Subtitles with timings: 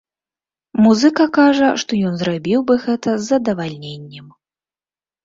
[0.85, 4.33] Музыка кажа, што ён зрабіў бы гэта з задавальненнем.